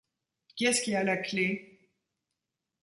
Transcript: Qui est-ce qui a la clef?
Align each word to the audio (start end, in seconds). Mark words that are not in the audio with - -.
Qui 0.55 0.65
est-ce 0.65 0.81
qui 0.81 0.95
a 0.95 1.03
la 1.03 1.15
clef? 1.15 1.61